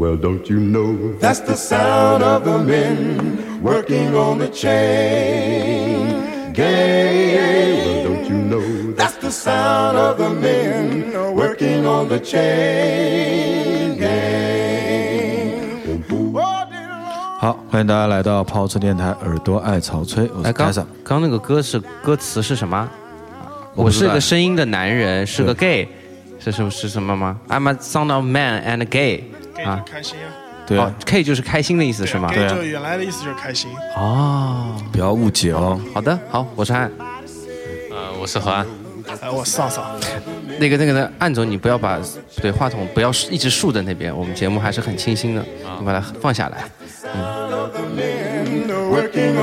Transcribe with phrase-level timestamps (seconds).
[0.00, 7.84] Well, don't you know that's the sound of the men working on the chain gang?
[7.84, 14.08] Well, don't you know that's the sound of the men working on the chain gang?
[17.38, 20.82] 好，欢迎大家来到跑车电台，耳朵爱草吹，我是凯撒。
[21.04, 22.88] 刚那个歌是歌词是什么？
[23.74, 25.86] 我是个声音的男人，是个 gay，
[26.38, 29.24] 是什么是什么吗？I'm a sound of man and gay
[29.62, 29.82] ，gay 啊。
[29.86, 30.32] 就，开心啊，
[30.66, 32.28] 对哦，K 就是开心的意思是吗？
[32.28, 32.48] 啊。
[32.48, 33.70] 就原来的意思就是开心。
[33.96, 35.80] 哦，不要误解哦。
[35.92, 36.90] 好的，好，我是安。
[37.92, 38.64] 呃，我是何安，
[39.20, 39.84] 哎，我丧丧，
[40.58, 41.98] 那个那个呢，安总，你不要把
[42.40, 45.44] 对话筒不要一直竖在那边，我们节目还是很清新的，
[45.78, 46.64] 你把它放下来。
[48.90, 49.34] Working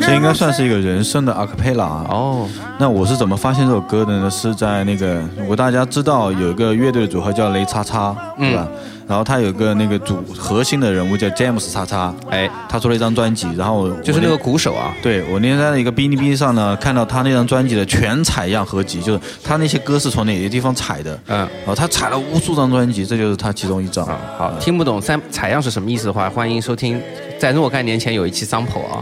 [0.00, 2.06] 这应该算是一个人声的 acapella 啊。
[2.08, 4.30] 哦，那我是怎么发现这首歌的呢？
[4.30, 8.66] 是在那个，如果大家知道有一个乐队的组合叫雷叉叉，对吧？
[9.08, 21.38] 然后他有个那个主核心的人物叫 James 叉叉，哎，他出了一张专辑，然后就是那个鼓手啊，对我那天在一个哔哩哔哩上呢，看到他那张专辑的全采样合集，就是他那些歌是从哪些地方采的，嗯。
[21.38, 24.04] 然后他采了无数张专辑，这就是他其中一张。
[24.04, 27.00] 啊，好，听不懂三采样是什么意思的话，欢迎收听。
[27.38, 28.98] 在若干年前有一期 sample 啊，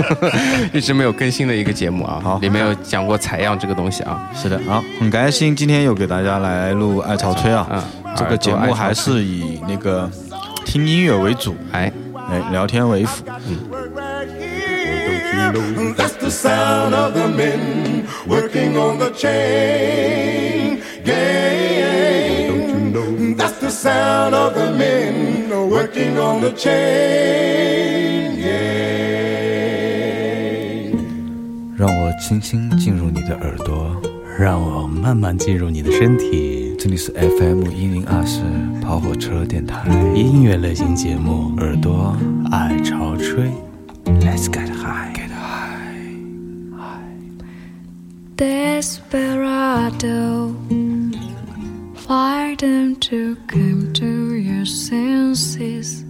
[0.72, 2.38] 一直没有更新的一个节目啊，好。
[2.38, 7.82] 里面有讲过采样这个东西啊，是的，好，很开心今天又给大家来录爱草吹啊，嗯
[8.16, 10.10] 这个节目还是以那个
[10.64, 11.92] 听音乐为主，哎，
[12.30, 13.24] 哎，聊天为辅。
[15.52, 22.48] Don't you know that's the sound of the men working on the chain gang?
[22.48, 28.50] Don't you know that's the sound of the men working on the chain gang?
[31.76, 33.96] 让我轻轻进入你的耳朵，
[34.38, 36.59] 让我慢慢进入你的身体。
[36.82, 38.40] 这里是 FM 一零二四
[38.80, 42.16] 跑火车电台，音乐类型节目，耳朵
[42.50, 43.50] 爱潮吹。
[44.06, 45.12] Let's get high。
[45.12, 46.00] Get high.
[48.34, 49.12] Desperado,
[51.94, 56.02] fight them to come to your senses.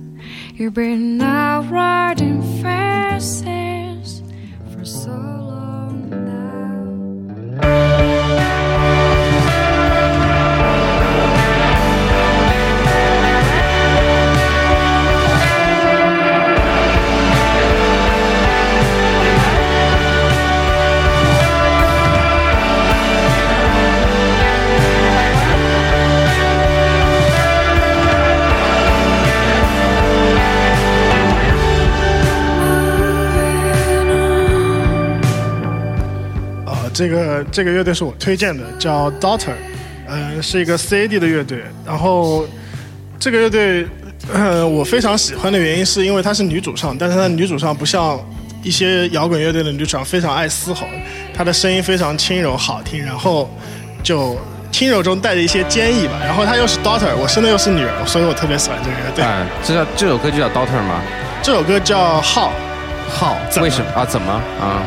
[0.57, 3.43] You've been out riding fences
[37.01, 39.55] 这个这个乐队是我推荐的，叫 Daughter，
[40.07, 41.63] 呃，是一个 CAD 的乐队。
[41.87, 42.45] 然后
[43.19, 43.87] 这个乐队，
[44.35, 48.21] 呃，我非常喜欢的原因是因为她是女主唱，但是她的女主唱不像
[48.63, 50.87] 一些摇滚乐队的女主唱非常爱嘶吼，
[51.33, 53.49] 她的声音非常轻柔好听，然后
[54.03, 54.37] 就
[54.71, 56.21] 轻柔中带着一些坚毅吧。
[56.23, 59.25] 然后她又是 Daughter，我生的又是女儿，所以我特别喜欢这个乐队。
[59.25, 61.01] 嗯，这叫这首歌就叫 Daughter 吗？
[61.43, 62.23] 这首歌叫
[63.49, 64.05] 怎么为什么啊？
[64.05, 64.31] 怎么
[64.61, 64.83] 啊？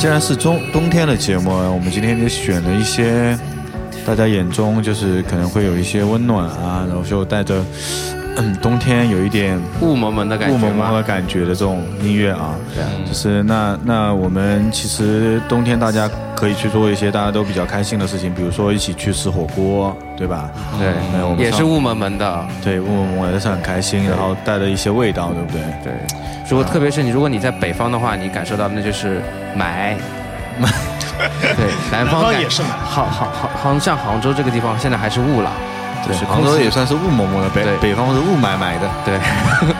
[0.00, 3.38] 既然是冬冬天的节目，我们今天就选了一些
[4.06, 7.62] 大家眼中就是可能会有一些温暖啊，然后就带着
[8.36, 11.02] 嗯冬天有一点雾蒙蒙的感觉雾蒙蒙的？
[11.02, 12.54] 感觉的这种音乐啊。
[12.74, 20.48] 对啊就是那那我们其实冬天大家可以去做一些大家都比较开心的事情，比如说一起去吃火锅，对吧？
[20.78, 22.46] 对那我，们也是雾蒙蒙的。
[22.64, 25.60] 对，雾蒙蒙的是很开心，然后带着一些味道，对不对？
[25.84, 25.92] 对，
[26.48, 29.20] 如果特别是你，如果你在北方的话，你感受到那就是
[29.54, 29.94] 霾。
[31.56, 35.52] 对，南方南方也是霾杭杭杭杭像杭州这个地方现在还是雾了，
[36.06, 38.88] 对，杭州也算是雾蒙蒙的，北北方是雾霾霾的。
[39.04, 39.18] 对。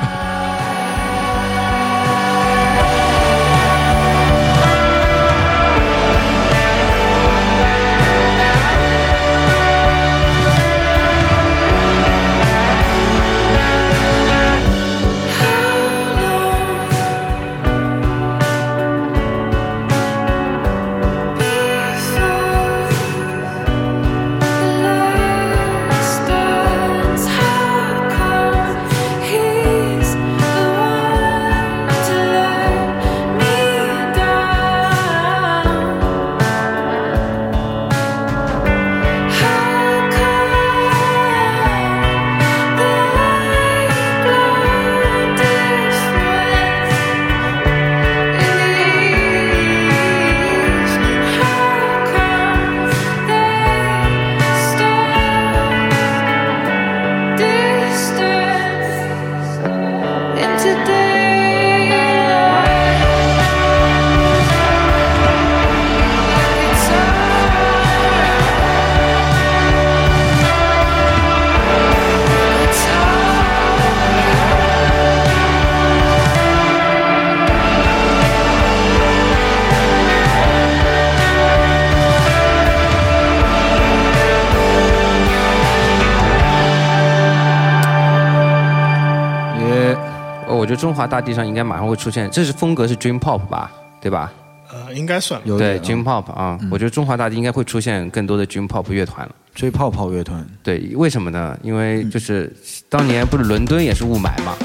[90.91, 93.71] 中华大地上应该马上会出现，这是风格是 Dream Pop 吧，
[94.01, 94.33] 对吧？
[94.73, 99.33] 呃，应该算对有对，Dream Pop 啊，我觉得中华大地应该会出现更多的 Dream Pop 乐团了。
[99.55, 101.57] 追泡泡乐团，对，为什么呢？
[101.63, 102.53] 因为就是
[102.89, 104.57] 当年不是伦敦也是雾霾嘛，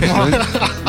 [0.00, 0.30] 伦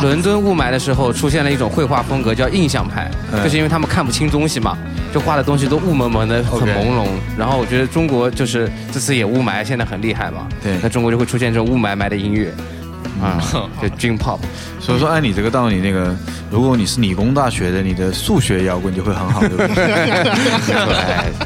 [0.02, 4.78] 伦敦雾霾的时候出现了一种绘画风格叫印象派，嗯就是因为他们看不清东西嘛，
[5.12, 7.06] 就画的东西都雾蒙蒙的，很朦胧。
[7.36, 12.50] 然后我觉得中国就是这次也雾霾，现在很厉害嘛，对那中国就会出现这种雾霾霾的音乐。
[13.20, 13.40] 啊，
[13.80, 14.38] 就 Dream Pop，
[14.80, 16.14] 所以说按你这个道理，那个
[16.50, 19.84] 如果你是理工大学的，你的数学摇滚就会很好，对不对？
[19.84, 21.26] 哎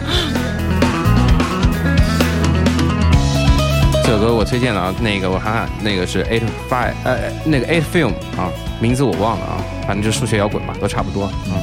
[4.04, 8.50] 这首歌我推荐了啊，那个我看看，那个是 Eight Five，呃，那个 Eight Film 啊，
[8.80, 9.56] 名字我忘了啊，
[9.86, 11.30] 反正就是数学摇滚嘛，都差不多。
[11.46, 11.54] 嗯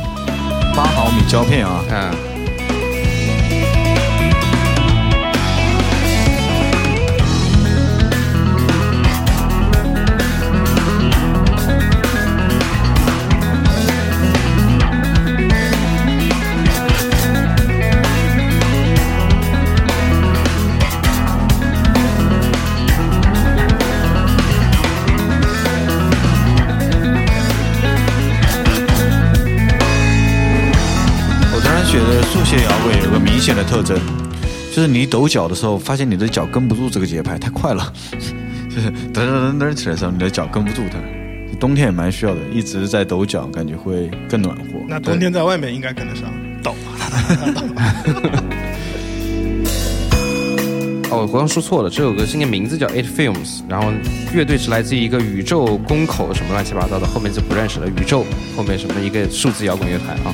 [0.73, 2.15] 八毫米胶片啊，嗯，
[33.41, 33.99] 显的特征，
[34.71, 37.91] 就是你抖脚的时候，发现你的脚跟不住这个节拍，太快了，
[38.69, 40.99] 就是噔噔噔噔起来的时候，你的脚跟不住它。
[41.59, 44.63] 冬天也蛮需要的，一直在抖脚，感觉会更暖和。
[44.87, 46.75] 那冬天在外面应该跟得上，抖。
[51.09, 53.91] 哦，我刚刚说错了，这首歌是那个名字叫 Eight Films，然后
[54.33, 57.87] 乐队是来自于一个宇宙宫口什么乱七八糟的，后面就不认识了。
[57.87, 60.33] 宇宙后面什么一个数字摇滚乐团啊。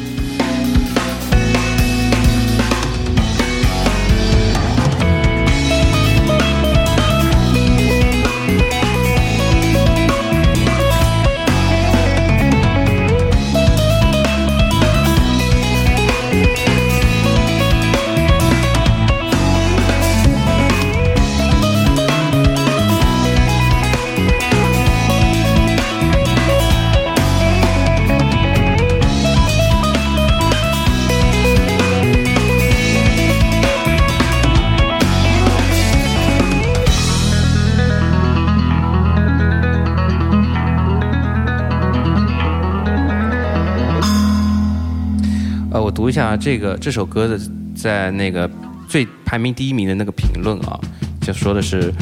[46.17, 47.39] 下这个这首歌的
[47.75, 48.49] 在那个
[48.87, 50.79] 最排名第一名的那个评论啊，
[51.21, 51.93] 就说的是，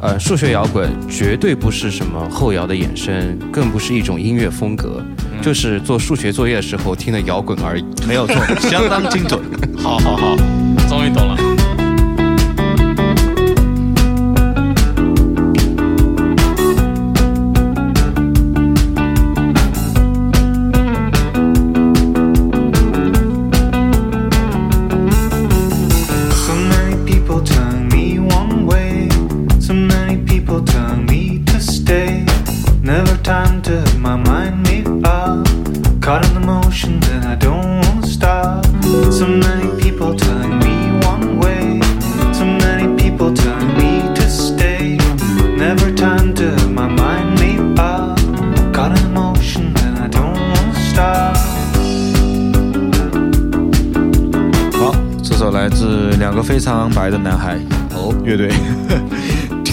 [0.00, 5.02] 呃，数学摇滚绝对不是什么后摇的衍生，更不是一种音乐风格，
[5.42, 7.84] 就是做数学作业的时候听的摇滚而已。
[8.06, 8.36] 没有错，
[8.70, 9.42] 相当精准。
[9.76, 10.36] 好好好，
[10.88, 11.45] 终于懂了。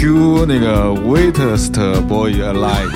[0.04, 2.92] ，Two 那个 Waitest Boy Alive。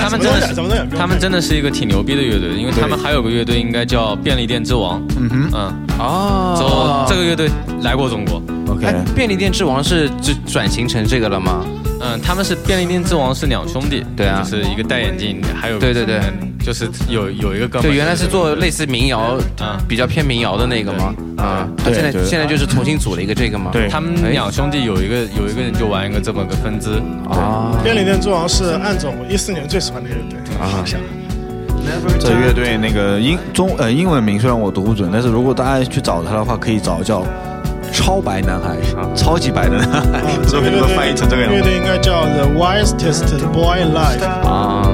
[0.00, 0.54] 他们真的是
[0.96, 5.00] 他们真的是一个挺牛逼的乐队，因为他们还有个乐队应该叫便利店之王。
[5.16, 7.48] 嗯哼，嗯，哦走，这个乐队
[7.82, 8.42] 来过中国。
[8.72, 11.64] OK，哎，便利店之王是就转型成这个了吗？
[12.00, 19.76] 嗯，他们是便利店之王是两兄弟，对啊就是一个戴眼镜，还有对对对嗯就是有有一个哥们儿，就原来是做类似民谣，嗯。
[19.88, 21.14] 比较偏民谣的那个吗？
[21.36, 23.70] 啊，对对现在现在就是重新组了一个这个吗？
[23.72, 23.88] 对。
[23.88, 26.90] 他们两兄弟有一个有一个人就玩一个这么个分支，
[27.28, 27.78] 啊。
[27.82, 30.84] 便利店之王是暗总一四年最喜欢的乐队啊，
[32.20, 37.26] 这乐队那个英中呃英文名虽然我读不准，但是如果大家去找他的话，可以找叫
[37.92, 38.76] 超白男孩，
[39.16, 41.58] 超级白的男孩，啊不知道为什么翻译成这个样子。
[41.58, 44.24] 乐队应该叫 The Wisest Boy Alive。
[44.48, 44.88] 啊，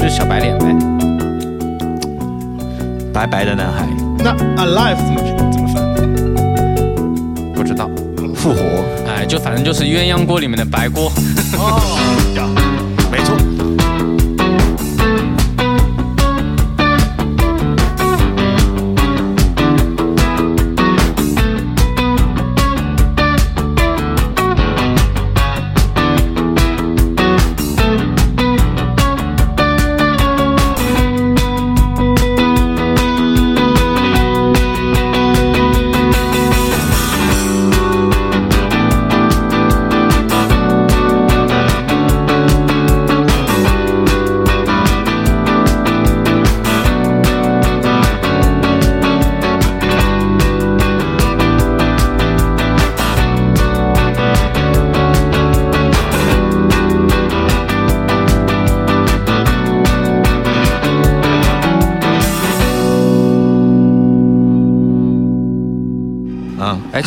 [0.00, 0.64] 就是小白脸呗。
[3.12, 3.86] 白白的男孩，
[4.18, 5.20] 那 Alive 怎么
[5.52, 5.84] 怎么翻？
[7.54, 7.86] 不知道，
[8.34, 8.60] 复活，
[9.06, 11.12] 哎，就反正就是鸳鸯锅里面的白锅。
[12.34, 12.69] 没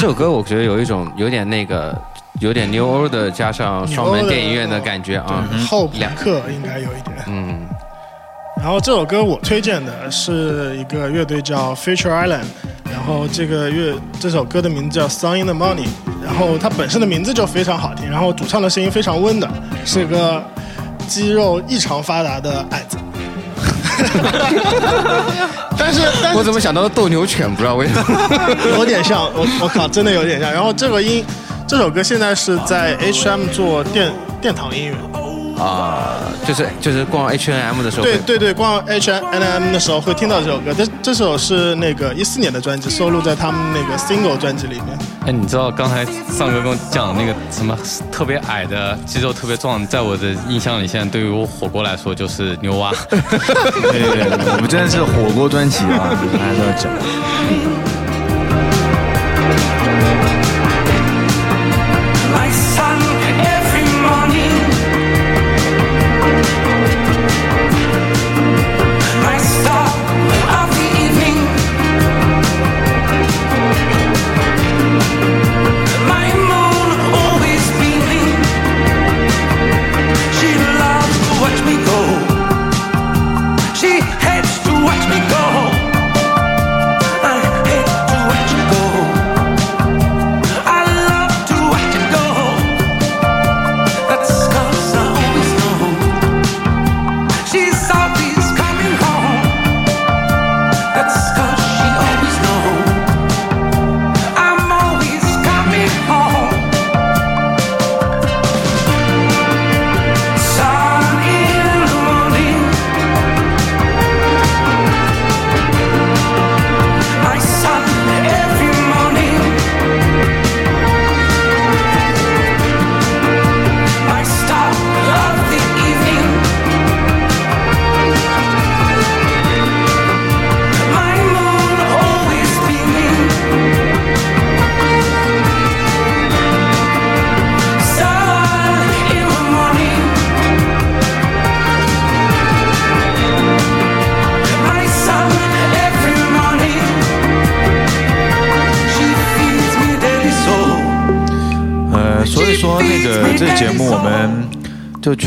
[0.04, 1.98] 这首歌我觉得有一种有点那个，
[2.42, 5.48] 有点 New Order 加上双门电影院的感觉啊。
[5.50, 7.24] 对后朋克应该有一点。
[7.28, 7.62] 嗯，
[8.58, 12.44] 然后这首歌我推荐的是一个乐队叫 Future Island，
[12.92, 15.88] 然后这个乐这首歌的名字叫 Sun in the Morning，
[16.22, 19.50] 然后它本身的名字就非常好听，然后主唱的声音非常温暖，
[19.86, 20.44] 是个
[21.08, 22.98] 肌肉异常发达的矮子。
[25.78, 27.50] 但是，但是我怎么想到了斗牛犬？
[27.54, 28.04] 不知道为什么。
[28.78, 30.52] 有点像，我我靠，真的有点像。
[30.52, 31.26] 然后这个音，
[31.68, 34.96] 这首歌现在是在 H&M 做殿殿堂音乐。
[35.58, 40.74] 啊，就是就是逛 H N M 的时候，对对对，逛 H N M 的时候会听到这首歌。
[40.74, 44.98] 这这首是那个一四年的专辑，收录在他们那个 single 专辑里面。
[45.26, 47.78] 哎，你知道刚才上哥跟我讲那个什么
[48.12, 52.92] 特别矮的肌肉特别壮，在我的印象里，现在对于我火锅来说就是牛蛙。
[53.10, 53.22] 对
[53.92, 57.93] 对对，我们真的是火锅专辑啊，就是还是要讲。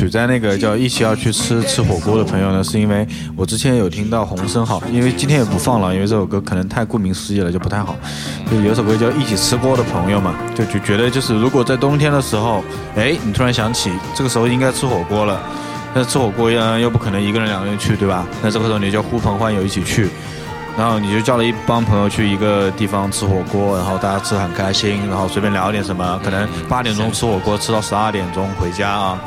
[0.06, 7.96] 就取在那个叫一起要去吃吃火锅的朋友呢，是因为我之前有听到洪声好，因为今天也不放了，因为这首歌可能太顾名思义了，就不太好。
[8.48, 12.62] 就有首歌叫一起吃锅的朋友嘛，就就觉得就是如果在冬天的时候，
[12.94, 15.40] 哎，你突然想起这个时候应该吃火锅了。
[15.92, 18.26] 但吃火锅呀，又不可能一个人两个人去，对吧？
[18.42, 20.08] 那这个时候你就呼朋唤友一起去，
[20.76, 29.18] 然后你就叫了一帮朋友去一个地方吃火锅，然后大家吃得很开心，然后随便聊点什么，可能八点钟吃火锅吃到十二点钟回家啊，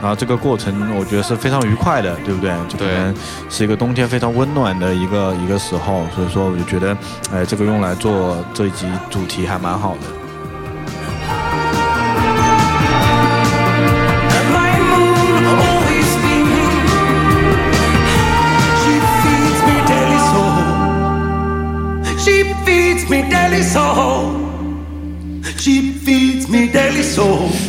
[0.00, 2.52] 然后这个过程我觉得是非常愉快的，对不对？
[2.68, 3.14] 就可能
[3.50, 6.96] 是一个冬天非常温暖的一个一个时候，所以说我就觉得，
[7.32, 10.21] 哎，这个用来做这一集主题还蛮好的。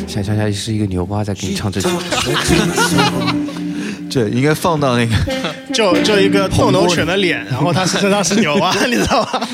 [0.07, 1.89] 想象一下，是一个牛蛙在给你唱这首。
[4.09, 5.15] 对，应该放到那个
[5.73, 9.47] 就就一个斗牛犬的脸，然后它身上是牛蛙， 你知道吗？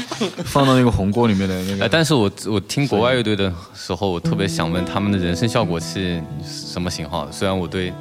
[0.44, 1.90] 放到那个红锅里面的那哎，个。
[1.90, 7.32] 但是我我听国外乐队的时候，我特别想问他们的人声效果器什么型号的？
[7.32, 7.94] 虽然我对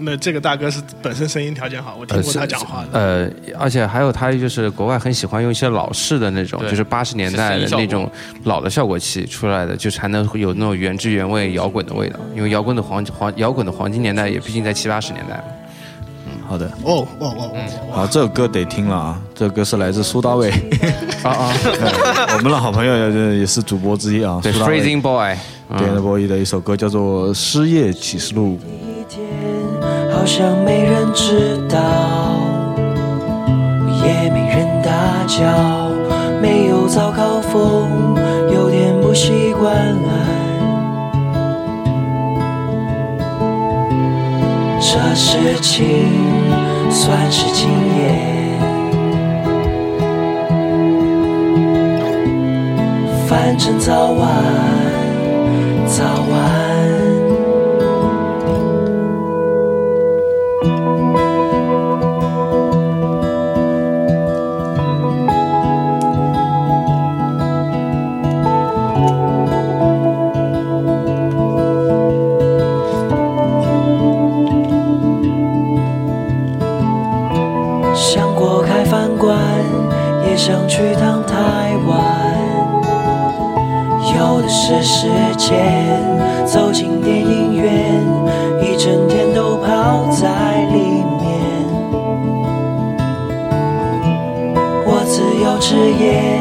[0.00, 2.98] 那这个大哥是本身声音条件好，我听过他讲话的。
[2.98, 8.10] 呃，而且还有他就是国外很喜欢用一些老式的那种，就是八十年代的那种
[8.44, 12.18] 老的效果器出来的，就才能有那种原汁原味摇滚的味道。
[12.34, 15.44] 因为摇滚的黄黄摇滚的黄金年代也毕竟在七八十年代嘛。
[16.46, 17.50] 好的，哦哦哦，
[17.92, 19.20] 好，这首歌得听了啊！
[19.34, 20.50] 这首歌是来自苏大卫，
[21.22, 24.40] 啊 啊，呃 我们的好朋友也也是主播之一啊。
[24.42, 25.36] 对，Freezing Boy，
[25.76, 28.58] 点的播一的一首歌叫做《失业启示录》。
[30.28, 31.78] 好像没人知道，
[34.04, 35.42] 也没人打搅，
[36.42, 38.14] 没有早高峰，
[38.52, 39.74] 有点不习惯。
[44.78, 46.10] 这事情
[46.90, 48.60] 算是经验，
[53.26, 54.28] 反正早晚，
[55.86, 56.57] 早晚。
[80.48, 81.36] 想去趟台
[81.86, 82.00] 湾。
[84.16, 85.06] 有的是时
[85.36, 85.54] 间，
[86.46, 88.00] 走进电影院，
[88.62, 91.28] 一整天都泡在里面。
[94.86, 96.40] 我自由职业，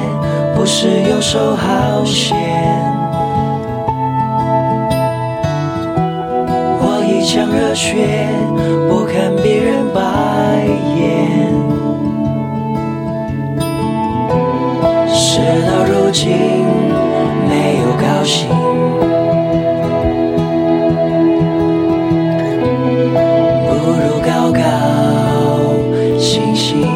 [0.55, 2.33] 不是游手好闲。
[6.79, 8.29] 我一腔热血，
[8.87, 9.99] 不看别人白
[10.95, 11.56] 眼。
[15.65, 16.31] 到如今，
[17.47, 18.49] 没有高兴，
[23.67, 24.59] 不如高高
[26.19, 26.87] 兴兴。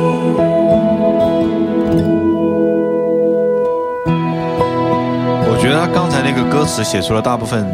[5.47, 7.65] 我觉得他刚才那个歌词写出了大部分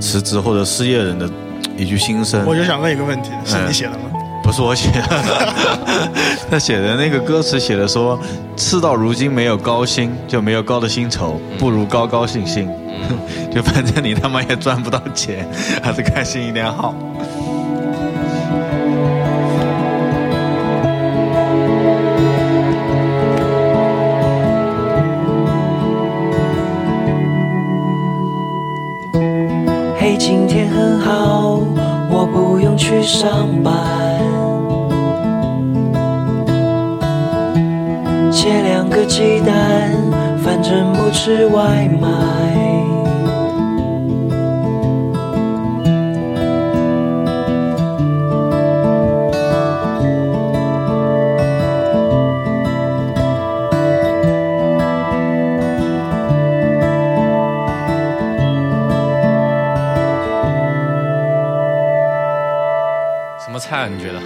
[0.00, 1.28] 辞职或者失业人的
[1.76, 2.44] 一句心声。
[2.46, 3.98] 我就想问一个问题，是嗯你写的吗？
[4.12, 4.13] 不
[4.54, 5.02] 是我写的，
[6.48, 8.16] 他写的那个歌词写的说，
[8.56, 12.70] 事到如今没有高薪，就没有高的薪酬，不如高高兴兴。
[13.52, 15.44] 就反正你他妈也赚不到钱，
[15.82, 16.94] 还是开心一点好。
[29.98, 31.60] 嘿，今天很好，
[32.08, 33.83] 我不用去上班。
[41.14, 42.08] 吃外卖。
[63.38, 63.88] 什么菜啊？
[63.88, 64.20] 你觉得？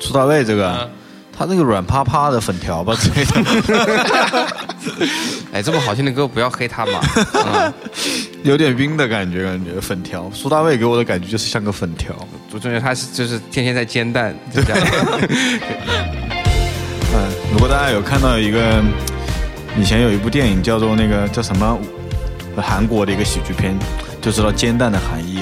[0.00, 0.90] 出大卫这个嗯，
[1.36, 4.46] 他那个软趴趴的粉条吧之类的，
[5.52, 7.00] 哎，这么好听的歌不要黑他嘛。
[7.46, 7.72] 嗯，
[8.42, 10.30] 有点晕的感觉，感觉粉条。
[10.34, 12.14] 苏大卫给我的感觉就是像个粉条。
[12.52, 14.86] 我觉得他是就是天天在煎蛋，就这样。
[17.14, 18.82] 嗯，如果大家有看到一个
[19.78, 21.78] 以前有一部电影叫做那个叫什么
[22.56, 23.74] 韩国的一个喜剧片，
[24.20, 25.41] 就知道煎蛋的含义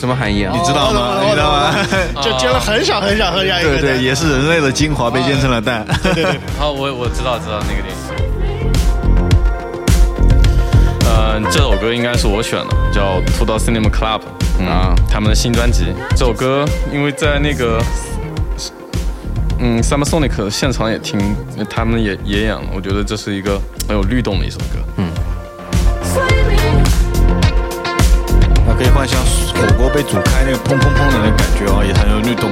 [0.00, 0.52] 什么含义啊？
[0.56, 1.00] 你知道吗？
[1.00, 1.74] 哦你知道吗？
[2.22, 5.86] 就煎了很少很少很小一个对对，也是人类的精华被煎成了蛋。
[6.58, 7.96] 好，我我知道知道那个电影。
[11.04, 14.22] 嗯，这首歌应该是我选的，叫《To the Cinema Club》
[14.66, 15.92] 啊，他们的新专辑。
[16.12, 17.78] 这首歌因为在那个
[19.58, 21.20] 嗯 Summer Sonic 现场也听，
[21.68, 24.78] 他们也也演了，我觉得这是一个很有律动的一首歌。
[24.96, 25.10] 嗯，
[28.80, 32.48] 可以幻想火锅被煮开那个砰砰砰的那个感觉啊，也很有律动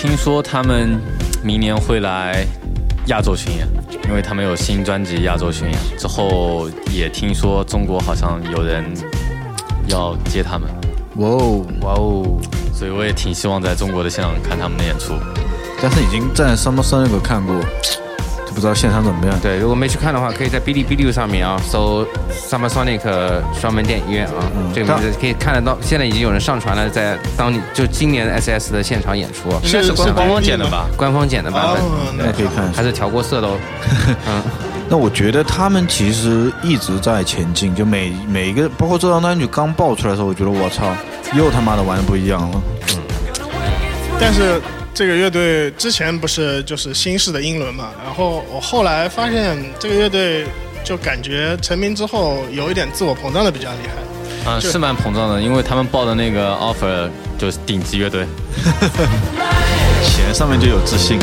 [0.00, 0.96] 听说他们
[1.42, 2.46] 明年会来
[3.06, 3.66] 亚洲巡演，
[4.06, 5.76] 因为他们有新专辑亚洲巡演。
[5.98, 8.84] 之后也听说中国好像有人
[9.88, 10.70] 要接他们，
[11.16, 12.40] 哇哦，哇哦，
[12.72, 15.14] 所以我也挺希望在中国的现场看他们的演出。
[15.82, 17.68] 但是已经在 Summer Sonic 看过，就
[18.58, 19.38] 不知道现场怎么样。
[19.40, 22.04] 对，如果没去看的话，可以在哔哩哔哩上面啊搜
[22.50, 23.00] Summer Sonic
[23.54, 25.78] 双门店影院啊，这个名字可以看得到。
[25.80, 30.86] 现在已经有人上传了，在当你就今年 SS 的现场演出，应该是官官方剪的吧？
[30.96, 33.56] 官方剪的版本，哦那可以看一下还是调过色的哦。
[34.26, 34.42] 嗯，
[34.88, 40.92] 那我觉得他们其实一直在前进，就每每一个，包括这张单曲刚爆出来的时候，我觉得我操，
[41.32, 42.60] 又他妈的玩的不一样了。
[42.90, 42.98] 嗯
[44.20, 44.60] 但是
[44.98, 50.44] 这个乐队之前不是就是新式的英伦嘛，然后我后来发现这个乐队
[50.82, 54.50] 就感觉成名之后有一点自我膨胀的比较厉害。
[54.50, 57.08] 啊，是蛮膨胀的，因为他们报的那个 offer
[57.38, 58.26] 就是顶级乐队。
[60.02, 61.16] 钱上面就有自信。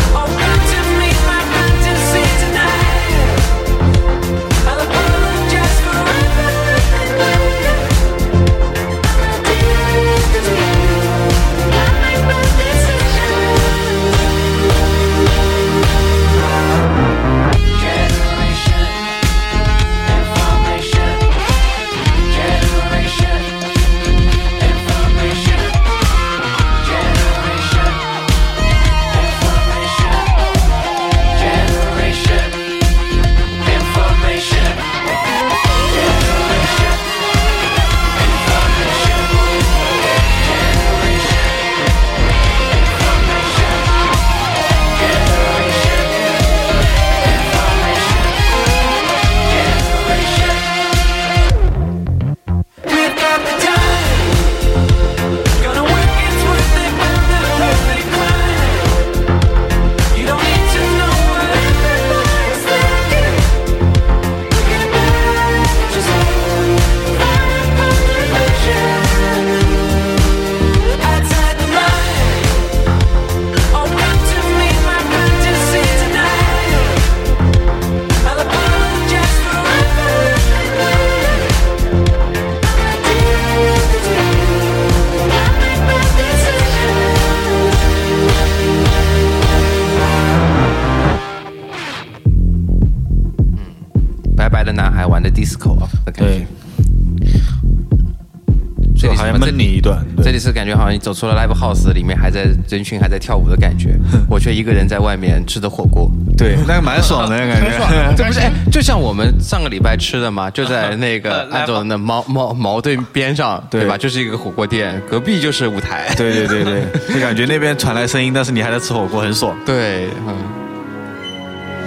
[100.56, 103.94] 感觉好像你走出了 live house，里面还在人群还在跳舞的感觉，
[104.30, 106.10] 我却一个人在外面吃着火锅。
[106.38, 107.70] 对，那个蛮爽的，感觉。
[108.15, 113.98] 这不是哎，就像我们上个礼拜吃的嘛，就在那个按照那矛矛矛盾边上，对对吧？
[113.98, 116.13] 就是一个火锅店，隔壁就是舞台。
[116.15, 119.56] 对对对对，就感觉那边传来声音，但是你还在吃火锅，很爽。
[119.65, 120.34] 对，嗯。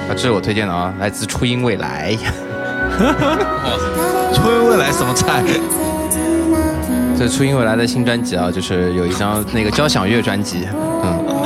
[0.09, 2.16] 啊，这是我推荐的啊，来自初音未来。
[4.35, 5.42] 初音未来什么菜？
[7.18, 10.68] 这初音未来的新专辑啊，就是有一张那个交响乐专辑，
[11.02, 11.42] 嗯，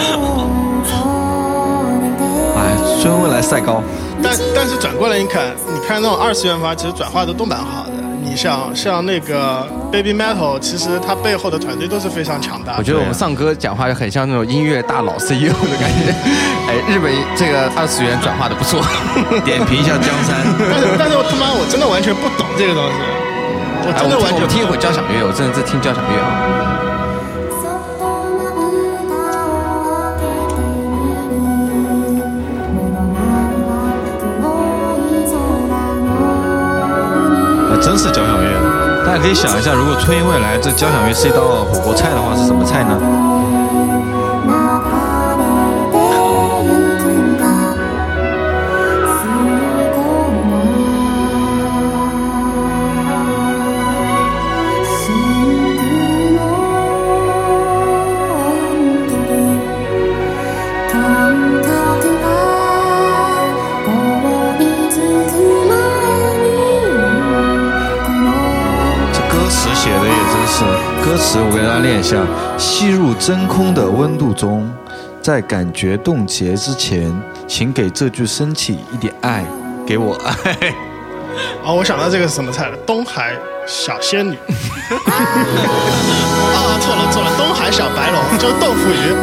[2.55, 3.83] 哎，初音未来赛高。
[4.23, 7.93] 但但是转过来你看，你看那种二次元发，其实转化的都蛮好的。
[8.23, 12.79] 你像像那个 Baby Metal，其实它背后的团队都是非常强大的。
[12.79, 16.15] 我觉得我们丧哥讲话就很像那种音乐大佬 CEO 的感觉。
[16.69, 18.85] 哎，日本这个二次元转化的不错。
[19.43, 20.37] 点评一下江山。
[20.71, 22.95] 但是但是我他妈我真的完全不懂这个东西，
[23.85, 24.09] 我哎，真
[24.41, 24.77] 的听一会。
[24.77, 26.27] 交响乐，我真的在听交响乐啊。
[37.71, 38.47] 还真是交响乐。
[39.05, 43.32] 大家可以想一下，如果春音未来这交响乐是一道火锅菜的话，是什么菜呢？
[73.25, 74.69] 真空的温度中，
[75.21, 77.09] 在感觉冻结之前，
[77.47, 79.45] 请给这具身体一点爱，
[79.87, 80.35] 给我爱。
[81.63, 83.33] 哦，我想到这个是什么菜了，东海
[83.65, 84.35] 小仙女。
[84.35, 84.99] 啊，
[86.83, 89.15] 错了错了，东海小白龙就是豆腐鱼。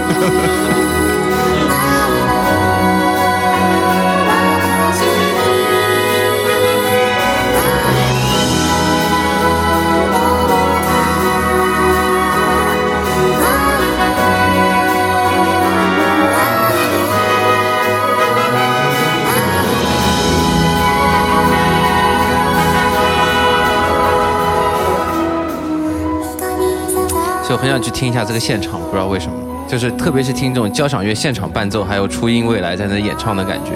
[27.59, 29.33] 很想去听一下这个现场，不知道为什么，
[29.67, 33.71] 就是特别是听这种交响乐现场伴奏，还有初音未来在那演唱的感觉，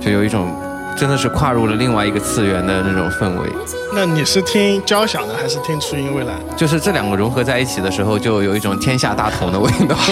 [0.00, 0.48] 就有一种
[0.96, 3.50] 真的是跨入了另外一个次元的那种氛围。
[3.94, 6.32] 那你是听交响的还是听初音未来？
[6.56, 9.94] 就是这两个融合在一起的时候，就有一种天下大同的味道。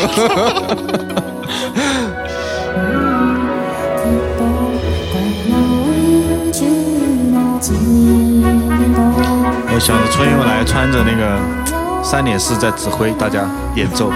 [9.70, 11.38] 我想着初音未来穿着那个
[12.10, 14.10] 三点四在指挥大家演奏。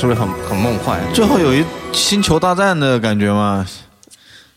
[0.00, 0.98] 是不是很很梦幻？
[1.12, 3.66] 最后有一星球大战的感觉吗？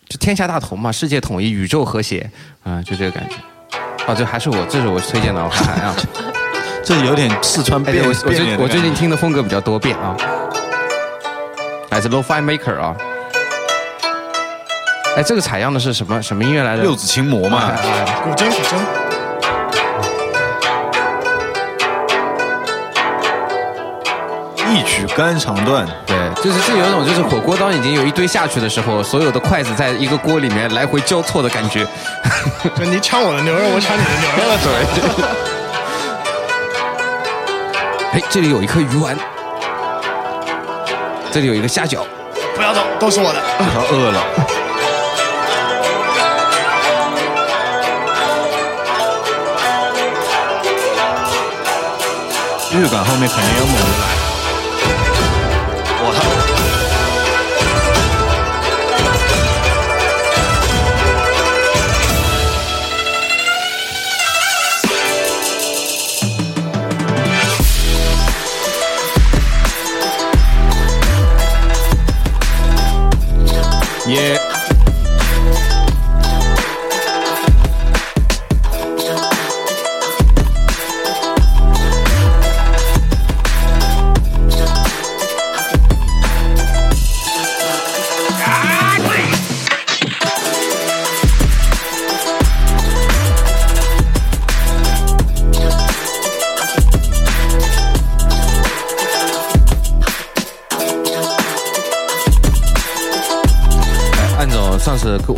[0.08, 2.32] 就天下大同嘛，世界统一，宇宙和谐
[2.63, 3.36] 啊、就这个感觉。
[4.08, 5.95] 哦，这还是我，这是我推荐的，我看看啊。
[6.82, 10.15] 这有点四川哎，变对我我最我最近听的风格比较多变啊，
[11.89, 12.95] 来自 Lo-Fi Maker 啊。
[15.17, 16.84] 哎，这个采样的是什么什么音乐来着？
[16.84, 19.03] 六指琴魔嘛哎哎哎古筝，古筝。
[24.74, 25.88] 一曲肝肠断。
[26.06, 31.86] 对，就是这有一种就是火锅当已经有一堆下去的时候，所有的筷子在一个锅里面来回交错的感觉。
[32.76, 34.68] 就你抢我的牛肉，我抢你的牛肉了，对。
[38.20, 39.18] 哎，这里有一颗鱼丸，
[41.32, 42.00] 这里有一个虾饺，
[42.56, 43.42] 不要动，都是我的。
[43.58, 44.24] 他饿了。
[52.76, 54.23] 预感后面肯定有猛的来。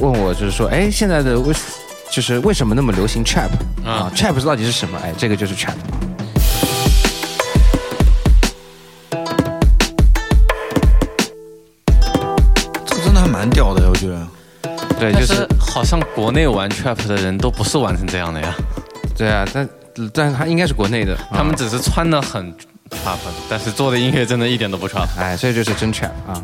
[0.05, 1.51] 问我就是说，哎，现在的为
[2.11, 3.49] 就是为什么那么流行 trap
[3.83, 4.99] 啊？trap 到底是什么？
[5.03, 5.73] 哎，这个就是 trap。
[12.85, 14.27] 这个真的还蛮屌的，我觉得。
[14.99, 18.55] 对，就是是好像国内玩 trap 的人都不是玩成这样的呀，
[19.17, 19.67] 对啊，但
[20.13, 22.53] 但是他应该是国内的，他们啊只是穿的很
[22.91, 23.17] trap，
[23.49, 25.07] 但是做的音乐真的一点都不 trap。
[25.17, 26.43] 哎，这就是真 trap 啊。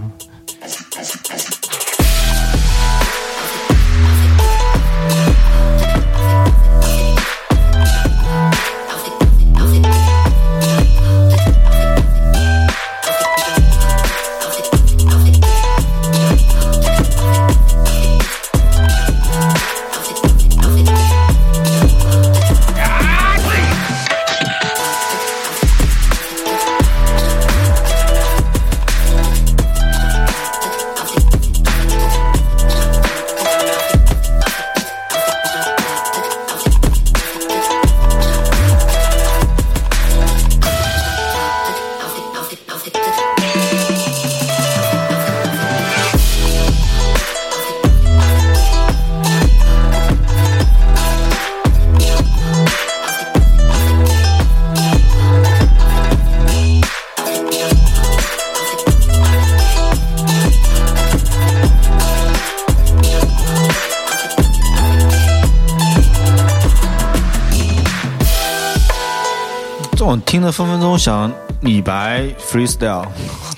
[70.31, 73.05] 听了分分钟想李白 freestyle，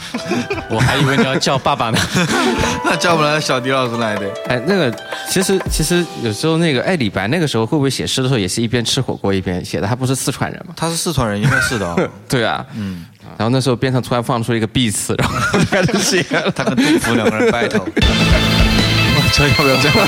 [0.71, 1.99] 我还以为你要叫爸爸呢。
[2.83, 4.27] 那叫不来小迪老师来的。
[4.47, 4.91] 哎，那个
[5.29, 9.85] 其实其实有时候那个哎，李白那个时候会不会写诗的时候也是一边吃火锅一边写的？
[9.85, 10.73] 他不是四川人吗？
[10.75, 12.09] 他是四川人，应该是的、哦。
[12.27, 13.05] 对啊，嗯。
[13.37, 16.49] 然后那时候边上突然放出一个 B 词，然后就开始写了。
[16.55, 20.07] 他跟杜甫两个人 battle，我这要不要这样？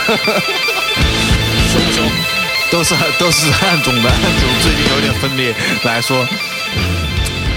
[1.69, 2.09] 凶不凶？
[2.71, 5.53] 都是都是汉中的，汉中最近有点分裂。
[5.83, 6.25] 来说，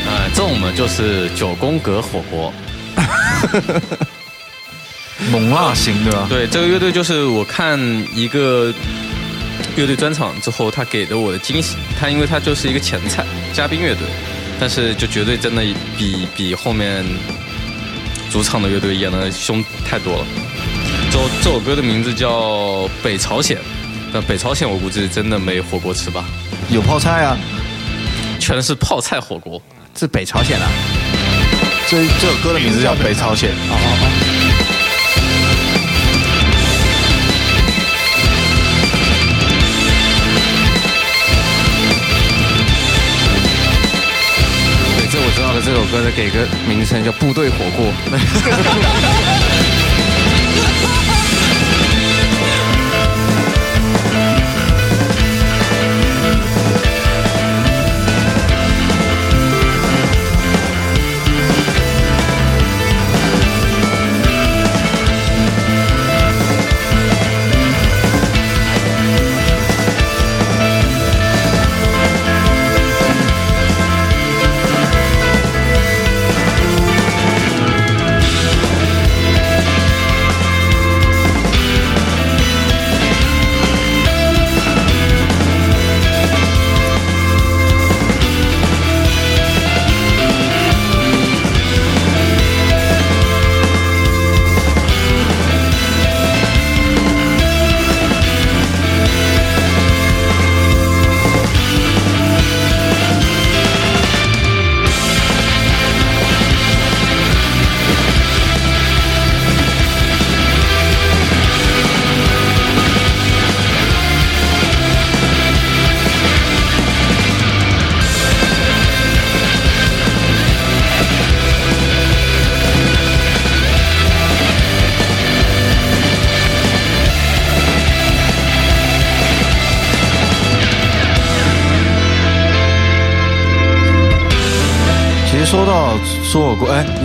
[0.07, 2.53] 呃，这种呢就是九宫格火锅。
[5.31, 6.27] 猛辣型对吧？
[6.29, 7.79] 对，这个乐队就是我看
[8.15, 8.73] 一个
[9.77, 11.77] 乐队专场之后，他给的我的惊喜。
[11.99, 14.07] 他因为他就是一个前菜嘉宾乐队，
[14.61, 15.63] 但是就绝对真的
[15.97, 17.05] 比比后面
[18.31, 20.25] 主场的乐队演的凶太多了。
[21.11, 22.31] 这首这首歌的名字叫
[23.03, 23.57] 《北朝鲜》，
[24.13, 26.25] 但北朝鲜我估计真的没火锅吃吧，
[26.71, 27.37] 有泡菜啊，
[28.38, 29.61] 全是泡菜火锅。
[29.98, 30.68] 是北朝鲜啊，
[31.88, 33.51] 这这首歌的名字叫《北朝鲜》。
[33.53, 34.05] 哦哦哦。
[44.98, 45.61] 对，这我知道了。
[45.61, 47.87] 这首歌的给个名称叫《部队火锅》。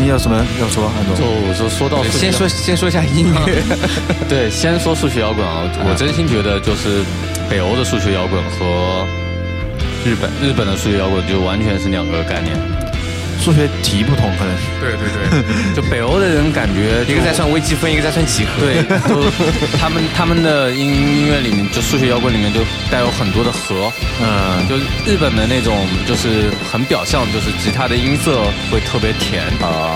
[0.03, 0.91] 你有什么要说？
[0.97, 3.63] 安就总，我就说到先说先说一下音乐。
[4.27, 7.05] 对， 先说数学摇滚啊，我真心觉得就是
[7.49, 9.07] 北欧的数学摇滚和
[10.03, 12.53] 日本日本的数学摇滚就完全是两个概念。
[13.43, 15.43] 数学题不同，可能是对对对，
[15.75, 18.63] 就北欧的人感觉一个在算微积分，一个在算几何。
[18.63, 19.29] 对，就
[19.77, 23.91] 他们他们的音音乐里面，就数学摇滚里面就带有很多的和，
[24.21, 29.93] 嗯，就日本的那种就是很表象，就是吉他的音色会特别甜啊。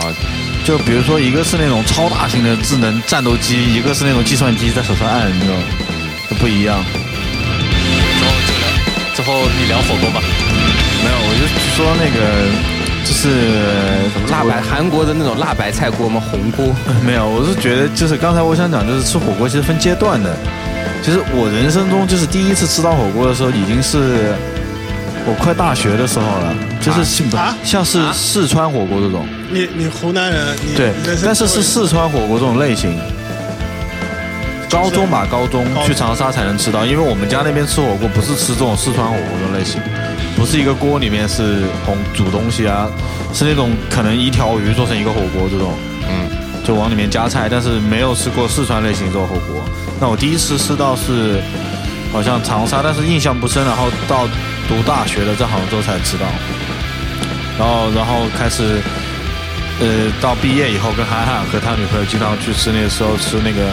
[0.65, 5.55] 就比如说一个是那种超大型的智能战斗机，一个是那种计算机在手上按，那种
[6.29, 6.83] 就不一样。
[8.19, 8.67] 之后就聊，
[9.15, 10.21] 之后你聊火锅吧。
[10.99, 12.19] 没有，我就说那个
[13.07, 13.29] 就是
[14.29, 16.21] 辣白韩国的那种辣白菜锅吗？
[16.29, 16.75] 红锅。
[17.05, 20.35] 没有，我是觉得就是刚才我想讲，就是吃火锅其实分阶段的。
[21.01, 24.33] 其实我人生中就是第一次吃到火锅的时候，已经是
[25.25, 30.91] 我快大学的时候了，就是像啊像是四川火锅这种，你你湖南人，你对，
[31.23, 32.99] 但是是四川火锅这种类型。
[34.69, 39.79] 高中吧，高中去长沙才能吃到，因为我们家那边吃火锅不是吃这种四川火锅的类型，
[40.37, 42.87] 不是一个锅里面是红煮东西啊，
[43.33, 45.73] 是那种可能一条鱼做成一个火锅这种，
[46.07, 46.29] 嗯，
[46.63, 49.61] 就往里面加菜，但是没有吃过四川类型这种火锅。
[49.99, 51.41] 那我第一次吃到是
[52.13, 54.27] 好像长沙，但是印象不深，然后到
[54.69, 56.25] 读大学了在杭州才知道，
[57.57, 58.79] 然后然后开始。
[59.79, 63.69] 呃，到毕业以后，跟涵涵和他女朋友经常去吃，那个时候吃那个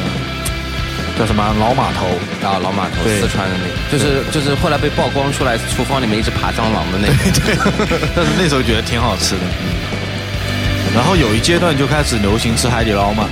[1.18, 2.06] 叫什么老码头，
[2.46, 7.14] 啊，老码头，四川的那个，就是就是后来被曝光出来，厨房里面一直爬蟑螂的那个。
[8.16, 9.40] 但是那时候觉得挺好吃的。
[10.94, 13.28] 然后有一阶段就开始流行吃海底捞嘛，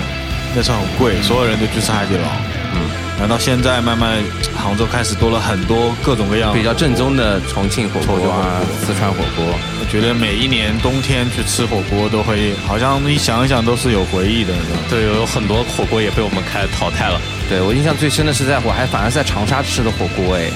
[0.55, 2.29] 那时候很贵，所有人都去吃海底捞。
[2.75, 4.19] 嗯，然后到现在慢慢
[4.57, 9.45] 杭州开始多了很多各种各样比较正宗的重庆火锅啊，四川火锅。
[9.81, 14.55] 我觉得每一年冬天去吃火锅都会，好像一想一想都是有回忆的？
[14.89, 17.21] 对，有很多火锅也被我们开淘汰了。
[17.53, 20.49] 对我印象最深的是在我还反而是在长沙吃的火锅，哎，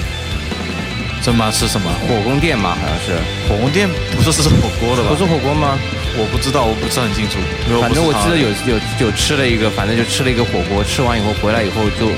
[1.21, 1.51] 真吗？
[1.51, 1.91] 吃什么？
[2.09, 3.13] 火宫殿嘛，好像是。
[3.47, 5.09] 火宫殿不是是火锅的吧？
[5.09, 5.77] 不是火锅吗？
[6.17, 7.37] 我不知道，我不是很清楚。
[7.79, 12.09] 反正我记得有有有吃了一个，反正就吃了一个火锅，吃完以后回来以后就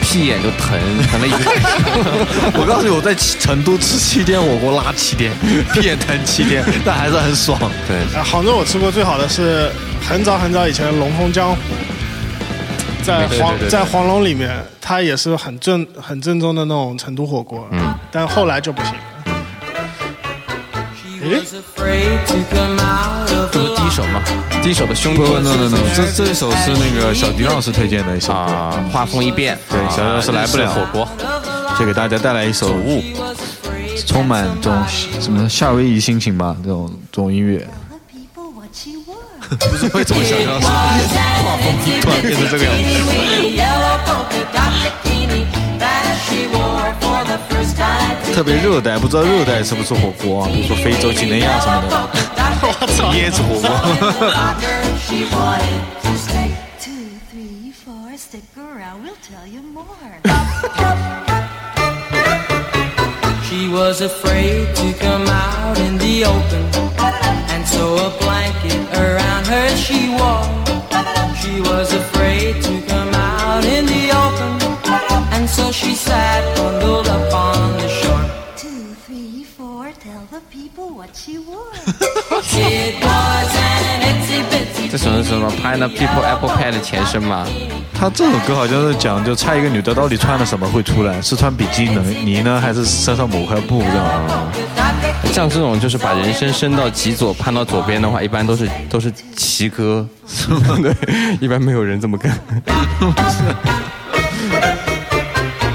[0.00, 0.80] 屁眼就疼，
[1.12, 1.32] 疼了一
[2.56, 5.30] 我告诉你，我在成都吃七天火锅，拉七天，
[5.74, 7.60] 屁眼疼七天，但还是很爽。
[7.86, 9.68] 对，呃杭州我吃过最好的是
[10.00, 11.58] 很早很早以前的龙凤江湖，
[13.04, 14.50] 在黄在黄龙里面，
[14.80, 18.92] 它也是很正很正宗的那种成都火锅，嗯，但后来就不行。
[18.94, 19.00] 了。
[21.22, 21.60] 诶，这
[23.52, 24.22] 不是第一首吗？
[24.62, 25.18] 第一首的兄弟。
[25.18, 28.32] 不不 no no no，这这一首是那个小迪老师推荐的一首。
[28.32, 30.70] 歌，啊，画风一变，对，小迪老师来不了。
[30.72, 31.08] 火锅，
[31.78, 33.02] 就给大家带来一首雾，
[34.06, 34.82] 充满这种
[35.20, 37.66] 什么夏威夷心情吧，这种这种音乐。
[39.50, 40.66] 不知道么想象是，
[42.00, 42.66] 突然变成这样。
[48.34, 50.48] 特别热带，不知道热带吃不吃火锅啊？
[50.52, 52.08] 比如说非洲、几内亚什么的，
[53.12, 53.70] 椰子火锅。
[69.54, 70.46] Her she wore.
[71.40, 74.52] She was afraid to come out in the open,
[75.34, 78.26] and so she sat bundled up on the shore.
[78.56, 81.76] Two, three, four, tell the people what she wore.
[82.56, 83.63] It was an itsy bitsy
[84.90, 87.46] 这首是什么 Pineapple People Apple Pie 的前身嘛？
[87.92, 91.88] 他这首歌好像是讲，就猜一个女的到底穿了什么会出来，是穿比基
[92.24, 94.52] 尼呢，还是身上某块布这样啊？
[95.32, 100.06] 像这种就是把人生伸到极左，攀到左边的话，一般都是都是奇歌，
[100.80, 100.94] 对，
[101.40, 102.38] 一般没有人这么干。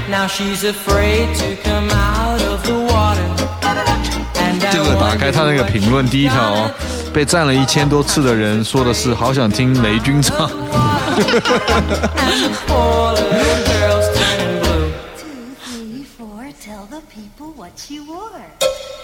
[0.08, 3.20] Now she's afraid to come out of the water.
[4.34, 6.70] And I 这个打开他那个评论，第一条、哦、
[7.12, 10.50] 被赞了一千多次的人说的是好想听雷军唱。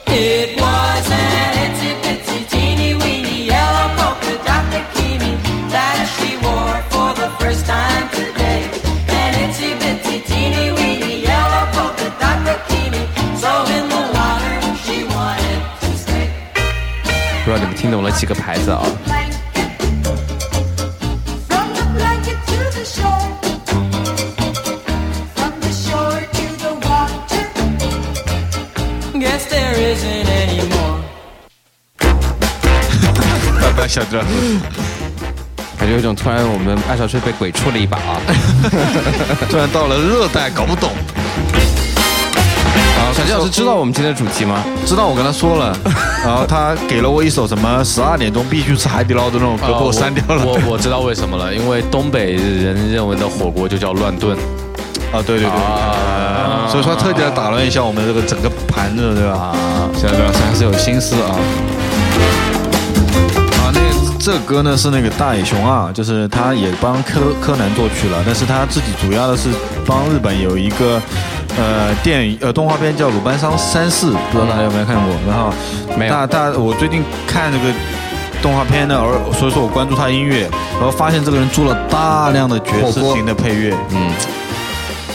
[0.09, 2.56] It was an itsy bitsy.
[18.17, 18.83] 几个牌子啊？
[33.61, 34.25] 拜拜，小段。
[35.79, 40.91] 感觉有种突然我们爱小帅被鬼畜了一把啊，哈哈哈，突然到了热带，搞不懂。
[43.17, 44.63] 啊，小杰老师知道我们今天的主题吗？
[44.85, 45.75] 知道我跟他说了，
[46.23, 50.45] 然后他给了我一首什么十二点钟必须吃海底捞的那种歌，啊给我删掉了。
[50.45, 54.37] 我我知道为什么了，因为东北人认为的火锅就叫乱炖。
[55.13, 59.33] 啊，对对对，啊所以说特地来打乱一下我们这个整个盘子，对吧？
[59.39, 61.31] 啊，小张老师还是有心思啊。
[63.63, 63.81] 啊，那
[64.19, 69.49] 这歌呢是那个大野熊二，就是他也帮柯柯南作曲了，但是他自己主要的是
[69.87, 71.01] 帮日本有一个
[71.59, 75.15] 呃电影呃动画片叫《鲁班三三世》，不知道大家有没有看过？
[75.27, 75.53] 然后
[75.99, 77.65] 没有大大我最近看这个。
[78.43, 80.43] 动画片呢，而所以说我关注他音乐，
[80.75, 84.13] 然后发现这个人做了大量的爵士型的配乐，嗯，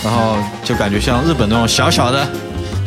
[0.03, 2.27] 然后就感觉像日本那种小小的，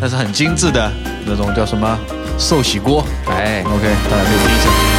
[0.01, 0.91] 但是很精致的
[1.25, 1.97] 那种叫什么
[2.37, 3.03] 寿喜锅。
[3.31, 4.93] 哎，OK，大家可以听一下。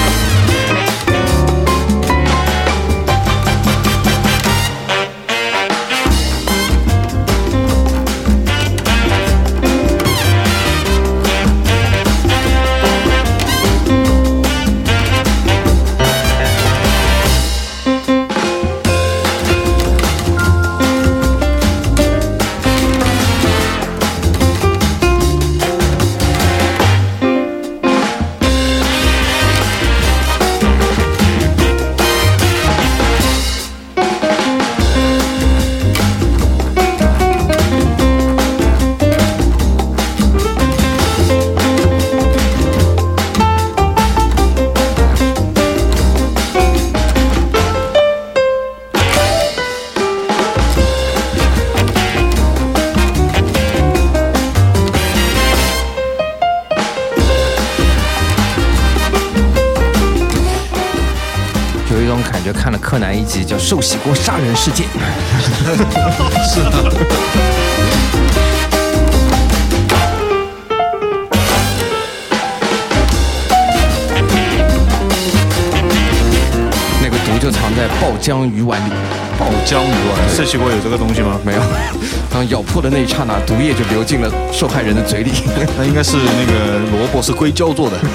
[84.56, 85.32] 受害人的嘴里。
[85.78, 87.98] 那应该是那个萝卜是硅胶做的。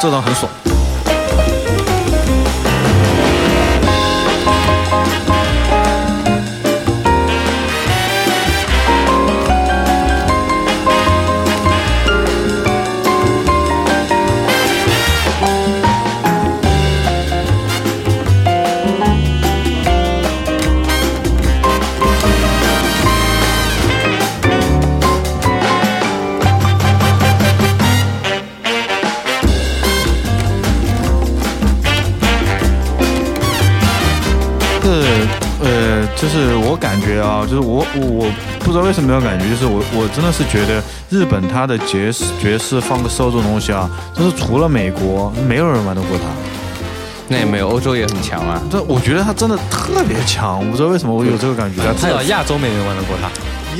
[0.00, 0.50] 这张很爽。
[37.46, 46.24] 就是我我我不知道为什么有感觉，就是我我真的是觉得日本它的爵士爵士放个 soul 这种东西啊，就是除了美国，没有人玩得过它。
[47.28, 48.60] 那也没有，欧洲也很强啊。
[48.70, 51.82] 这我觉得它真的特别强，我不知道为什么我有这个感觉。
[51.94, 53.28] 至少亚洲没人玩得过它。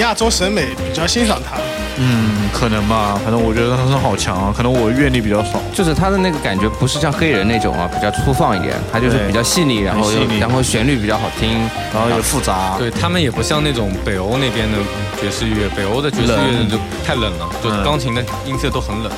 [0.03, 1.57] 亚洲审美比较欣赏它。
[1.99, 5.61] 嗯，可能吧，反正我觉得他是好强啊，可能我阅历比较少。
[5.73, 11.59] 就是他的那个感觉不是像黑人那种啊，比较粗放一点，他就是比较细腻，然后然后旋律比较好听，
[11.93, 12.77] 然后也复杂。
[12.79, 14.79] 对他们也不像那种北欧那边的
[15.21, 16.77] 爵士乐，北欧的爵士乐就
[17.07, 19.11] 太冷了，就钢琴的音色都很冷。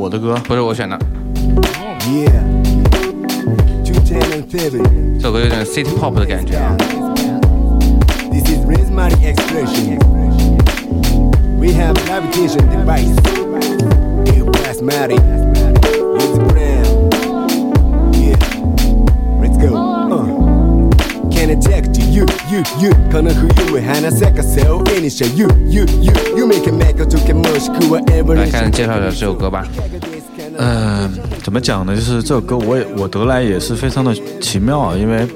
[0.00, 0.98] 我的歌不是我选的。
[2.08, 2.40] Yeah.
[3.84, 5.18] Two ten and seven.
[5.18, 6.74] 这首歌有点 city pop 的感觉啊。
[8.32, 9.98] This is rhythmic expression.
[11.58, 12.00] We have
[22.49, 29.65] you, you, you この冬へ花咲かせを絵にし You, you, you 夢かめかとけもしくは ever 来看介绍一下这首歌吧。
[30.57, 31.11] 嗯、
[31.43, 31.95] 怎么讲呢？
[31.95, 35.27] 就是这首歌我也我得来也是非常的奇妙啊，因为。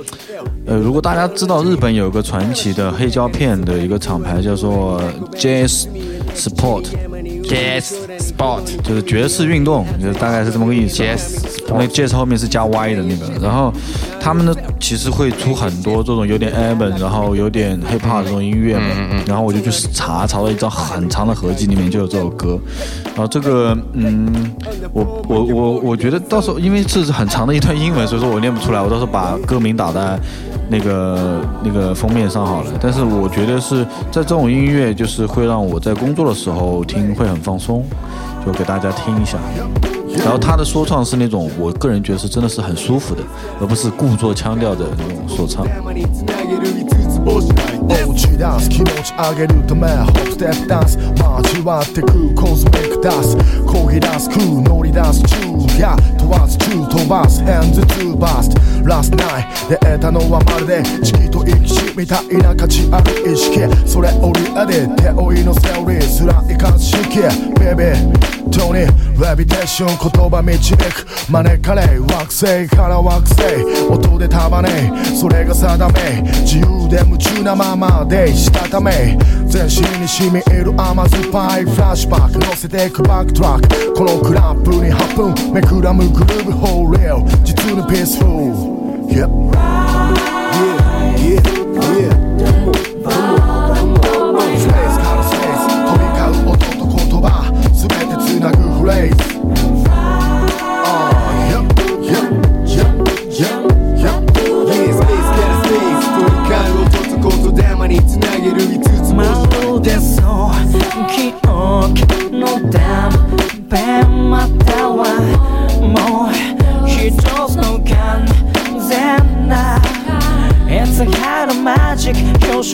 [0.65, 5.01] 呃，如果大家知道日本有个传奇的黑胶片的一个厂牌叫做
[5.31, 5.87] Jazz
[6.35, 6.85] Sport，
[7.48, 11.02] Jazz Sport 就是爵士运动，就是大概是这么个意思。
[11.02, 11.38] Jazz
[11.68, 13.72] 因为 Jazz 后面是加 Y 的那个，然后
[14.20, 18.84] 他们呢其实会出很多这种有点 urban，然后有点 hip hop 这种音乐嘛。
[19.26, 22.58] 然后我就去查，查到一张很长的合集，里面就有这首歌。
[23.06, 24.52] 然后这个，嗯，
[24.92, 30.18] 我我我我觉得到时候因为是很长的一段英文，所以说我念不出来，我到时候把歌名打在
[30.68, 32.70] 那个那个封面上好了。
[32.80, 37.84] 但是我觉得是在这种音乐，就是会让我在工作的时候听会很放松，
[38.44, 39.38] 就给大家听一下。
[40.24, 43.22] 然后他的说唱是那种，我个人觉得是真的是很舒服的，
[43.60, 45.66] 而不是故作腔调的那种说唱。
[48.14, 67.18] 落ちダンス気持ち上げるためホップステップダンス交わってくコズミックダンス漕ぎ出す空乗り出す中や問わず中飛ばすヘンズツーバストラストナイ出得たのはまるで地気と生き死みたいな価値ある意識それをリアで手負いのセオリーすらいかんしき
[67.58, 79.16] ベビートニーレビテーション言葉導く招かれ惑星から惑星音で束ねそれが定め自由で夢中なままでしたため
[79.46, 88.74] 全身に染み入る甘酸っぱいフラッシュバック乗せてくバックトラックこのクラップに8分めくらむグルーブホーレオ実にピースフル
[89.14, 89.28] Yep.
[89.30, 91.53] Yeah, yeah, yeah.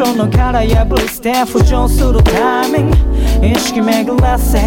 [0.00, 3.46] ションの殻破り捨て浮上するタイミング。
[3.46, 4.58] 意識巡らせ。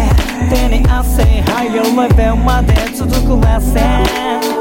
[0.48, 1.82] 手に汗ハイレ
[2.14, 4.53] ベルまで続くらせ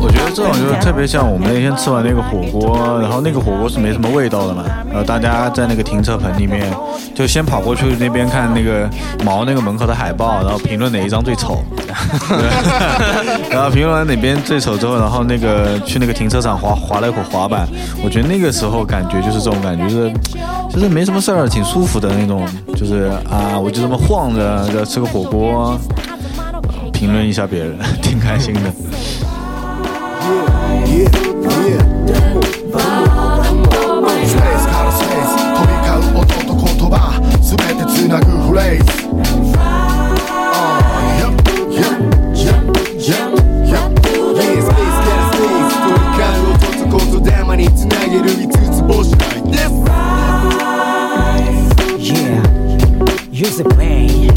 [0.00, 6.70] 我觉得这种就是特别像我们那天吃完那个火锅，然后那个火锅是没什么味道的嘛，然后大家在那个停车棚里面
[7.14, 8.88] 就先跑过去那边看那个
[9.24, 11.62] 毛那个门口的海报，然后评论哪一张最丑，
[13.50, 17.66] 然后评论完哪边最丑之后，然后那个去那个停车场滑滑了一会滑板，
[18.04, 20.12] 我觉得那个时候感觉就是这种感觉，就是
[20.70, 25.78] 就是没什么事儿，挺舒服的那种，就是啊，我就这么晃着，就吃个火锅，
[26.92, 28.60] 评论一下别人， 挺开心的。
[53.36, 54.35] Use the pain,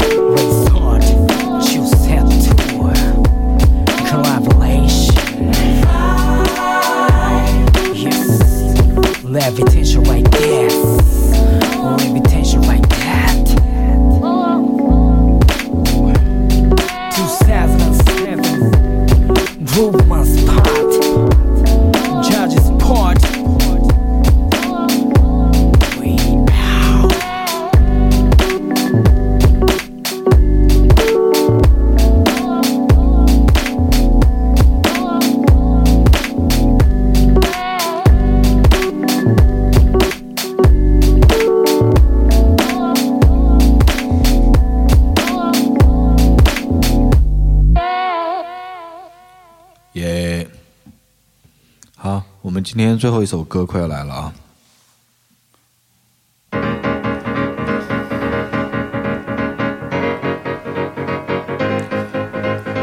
[52.72, 54.32] 今天最后一首歌快要来了啊。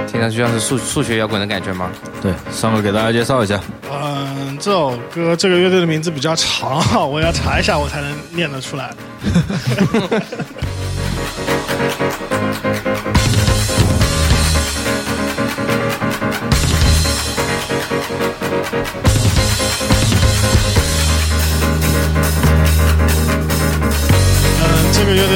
[0.05, 1.89] 听上去像是数数学摇滚的感觉吗？
[2.21, 3.61] 对，上个给大家介绍一下。
[3.89, 8.93] 嗯，这首歌这个乐队的名字比较长，我要查一下我才能念得出来。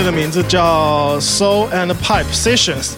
[0.02, 2.94] 这个名字叫 Soul and Pipe Sessions，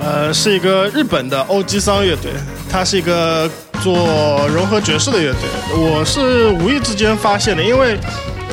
[0.00, 2.32] 呃，是一个日本的欧基桑乐队，
[2.68, 3.48] 它是一个
[3.80, 5.42] 做融合爵士的乐队。
[5.76, 7.96] 我是无意之间发现的，因为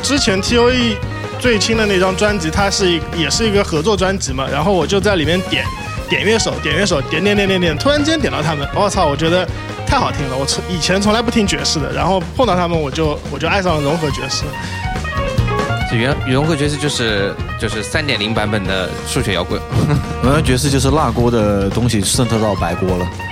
[0.03, 0.97] 之前 T.O.E
[1.39, 5.65] 最新的那张专辑，它是也是一个合作专辑嘛，然后我就在里面点
[6.07, 9.43] 点乐手，点乐手，点点点点点，突然间点到他们，我操，我觉得
[9.87, 10.37] 太好听了。
[10.37, 14.43] 我从以前从来不听爵士的，然后碰到他们，我就我就爱上了融合爵士。
[15.89, 19.59] 这原融合爵士就是就是三点零版本的数学摇滚。
[20.21, 23.28] 融合爵士就是辣锅的东西渗透到白锅了。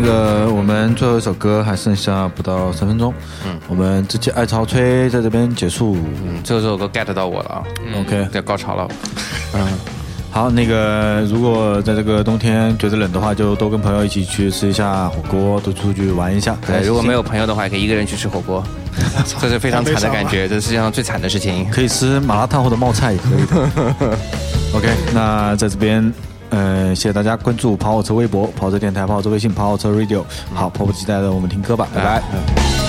[0.00, 3.12] 那个我们最后一首歌还剩下不到三分钟，
[3.46, 5.94] 嗯，我们直接爱潮吹在这边结束。
[6.24, 7.62] 嗯，最后这首歌 get 到我了啊。
[8.00, 8.88] OK 在高潮了。
[9.52, 9.68] 嗯，
[10.30, 16.56] 好，那个如果在这个冬天觉得冷的话，就多跟朋友一起去吃一下火锅，多出去玩一下。
[16.66, 18.64] 对，如果没有朋友的话，也可以一个人去吃火锅，
[19.38, 21.68] 这是非常惨的感觉，这是世界上最惨的事情。
[21.70, 24.16] 可以吃麻辣烫或者冒菜也可以的。
[24.72, 26.10] OK，那在这边，
[26.50, 30.22] 嗯，谢谢大家关注跑火车微博、跑车电台、跑火车微信、跑火车 Radio。
[30.52, 32.79] 好，迫不及待的我们听歌吧，拜拜。